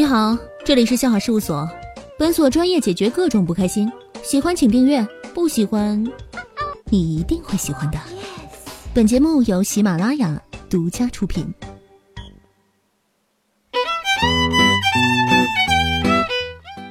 [0.00, 0.34] 你好，
[0.64, 1.68] 这里是笑话事务所，
[2.18, 3.92] 本所专业解决各种不开心。
[4.22, 6.02] 喜欢请订阅，不喜欢
[6.86, 7.98] 你一定会喜欢的。
[8.94, 10.40] 本节目由喜马拉雅
[10.70, 11.52] 独家出品。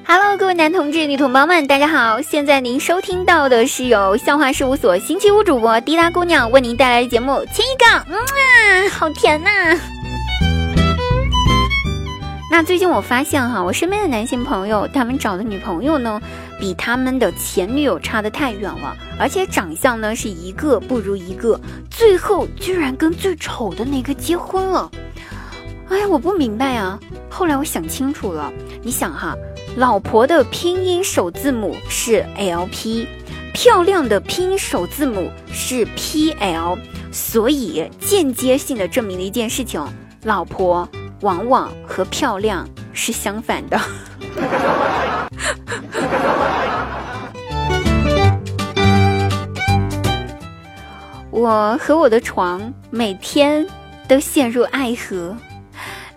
[0.05, 2.21] Hello，各位男同志、女同胞们，大家好！
[2.21, 9.49] 现在您收听到的是由笑话事务所星期五主播滴答姑娘为您带来的节目《亲一个》，嗯啊，好甜呐！
[12.51, 16.19] 那最近我发现哈，我身边的男性朋友，他们找的女朋友呢，
[16.59, 21.59] 比他们的前女友差得太远了，而且长相呢是一个不如一个，
[21.91, 24.89] 最后居然跟最丑的那个结婚了。
[25.89, 26.99] 哎呀，我不明白啊！
[27.29, 29.35] 后来我想清楚了，你想哈。
[29.77, 33.07] 老婆的拼音首字母是 L P，
[33.53, 36.77] 漂亮的拼音首字母是 P L，
[37.11, 39.81] 所以间接性的证明了一件事情：
[40.23, 40.89] 老婆
[41.21, 43.79] 往往和漂亮是相反的。
[51.31, 53.65] 我和我的床每天
[54.07, 55.35] 都陷入爱河，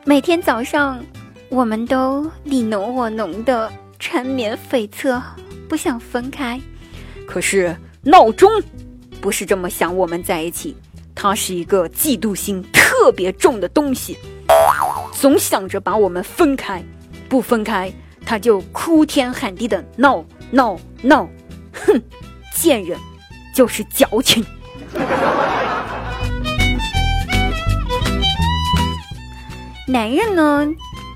[0.05, 1.03] 每天早上。
[1.49, 5.21] 我们都你侬我侬的缠绵悱恻，
[5.69, 6.59] 不想分开。
[7.27, 8.51] 可是闹钟
[9.21, 10.75] 不是这么想我们在一起，
[11.15, 14.17] 它是一个嫉妒心特别重的东西，
[15.23, 16.83] 总想着把我们分开。
[17.29, 17.93] 不分开，
[18.27, 21.29] 他就哭天喊地的闹闹闹。
[21.73, 22.03] 哼，
[22.53, 22.99] 贱人
[23.55, 24.45] 就是矫情。
[29.87, 30.67] 男人呢？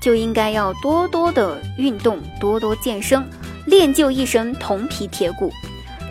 [0.01, 3.29] 就应该要多多的运动，多多健身，
[3.65, 5.51] 练就一身铜皮铁骨。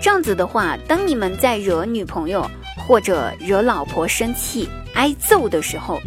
[0.03, 2.47] 这样子的话，当你们在惹女朋友
[2.87, 5.99] 或者惹老婆生气挨揍的时候，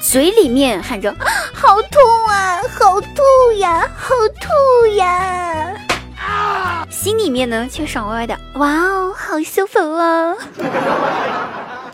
[0.00, 1.14] 嘴里面喊着
[1.52, 5.74] “好痛啊，好痛呀，好痛呀”，
[6.18, 10.36] 啊心里面呢却爽歪歪的“哇哦，好舒服哦”。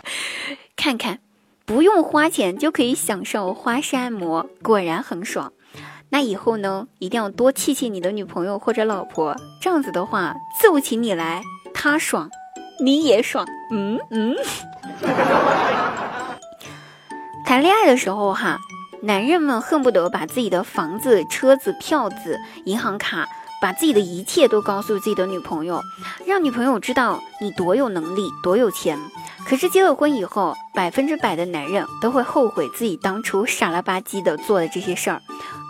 [0.75, 1.19] 看看。
[1.67, 5.51] 不用花钱就可以享受花式按摩，果然很爽。
[6.09, 11.41] 那以后呢，一定要多气气你的女朋友或者老婆，这样子的话，揍起你来，
[11.73, 12.29] 他爽，
[12.79, 13.47] 你也爽。
[13.71, 14.35] 嗯嗯。
[17.45, 18.59] 谈恋爱的时候哈，
[19.01, 23.29] 男人们恨不得把自己的房子、车子、票子、银行卡，
[23.61, 25.79] 把自己的一切都告诉自己的女朋友，
[26.25, 28.99] 让女朋友知道你多有能力、多有钱。
[29.47, 35.21] 可是结了婚以后，百分之百的男人都会后悔自己当初傻了吧唧的做的这些事儿，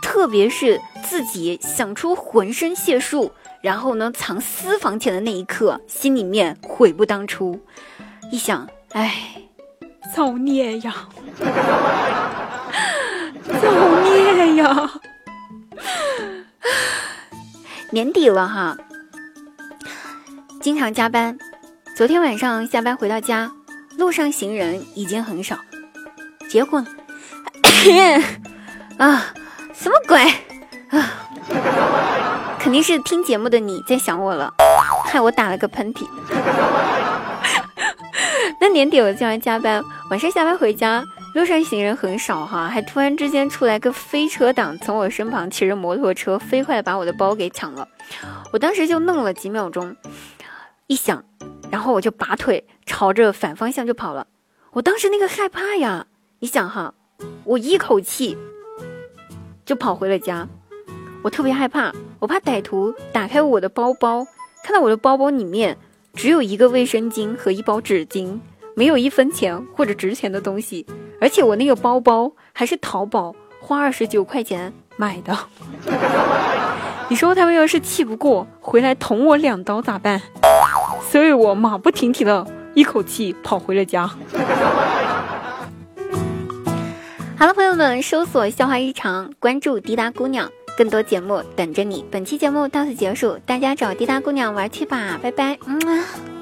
[0.02, 7.60] 特别是自己想出浑身解数，然后呢藏私房钱的那一刻，心里面悔不当初。
[8.32, 9.14] 一想，唉，
[10.14, 10.94] 造孽呀，
[13.62, 13.72] 造
[14.04, 14.92] 孽呀！
[17.92, 18.78] 年底了哈，
[20.62, 21.38] 经常加班，
[21.96, 23.52] 昨天晚上下班回到家。
[23.98, 25.58] 路上行人已经很少，
[26.50, 26.86] 结婚
[29.00, 29.26] 啊，
[29.74, 30.22] 什么鬼
[30.90, 31.14] 啊？
[32.60, 34.54] 肯定是听节目的你在想我了，
[35.06, 36.06] 害我打了个喷嚏。
[38.66, 41.06] 那年底我经常加班，晚上下班回家，
[41.36, 47.88] 路上行人很少哈，还突然之间出来个飞车党，从我身旁骑着摩托车飞快的把我的包给抢了。
[48.52, 49.96] 我当时就愣了几秒钟，
[50.88, 51.24] 一想。
[51.70, 54.26] 然后我就拔腿朝着反方向就跑了，
[54.72, 56.08] 我当时那个害怕呀，
[56.40, 56.96] 你想哈，
[57.44, 58.36] 我一口气
[59.64, 60.48] 就跑回了家，
[61.22, 64.26] 我特别害怕，我怕歹徒打开我的包包，
[64.64, 65.78] 看到我的包包里面
[66.16, 68.40] 只有一个卫生巾和一包纸巾，
[68.76, 70.86] 没有一分钱或者值钱的东西，
[71.20, 75.38] 而且我那个包包还是淘宝花二十九块钱买的，
[77.10, 80.22] 你说他们要是气不过回来捅我两刀咋办？
[81.10, 84.06] 所以我马不停蹄的一口气跑回了家。
[87.38, 92.04] 好了，朋友们，搜索“笑话日常”，关注滴答姑娘，更多节目等着你。
[92.10, 95.58] 本期节目到此结束，大家找滴答姑娘玩去吧，拜拜。
[95.66, 96.35] 嗯。